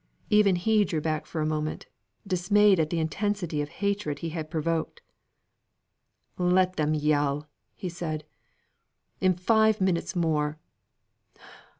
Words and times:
Even 0.31 0.55
he 0.55 0.83
drew 0.83 0.99
back 0.99 1.27
for 1.27 1.41
a 1.41 1.45
moment, 1.45 1.85
dismayed 2.25 2.79
at 2.79 2.89
the 2.89 2.97
intensity 2.97 3.61
of 3.61 3.69
hatred 3.69 4.17
he 4.17 4.29
had 4.29 4.49
provoked. 4.49 4.99
"Let 6.39 6.75
them 6.75 6.95
yell!" 6.95 7.47
said 7.87 8.23
he. 9.19 9.27
"In 9.27 9.35
five 9.35 9.79
minutes 9.79 10.15
more 10.15 10.57